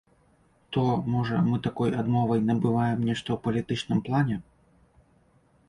То, 0.75 0.85
можа, 1.15 1.37
мы 1.49 1.59
такой 1.67 1.89
адмовай 2.03 2.41
набываем 2.49 3.05
нешта 3.11 3.29
ў 3.37 3.39
палітычным 3.45 3.99
плане? 4.09 4.43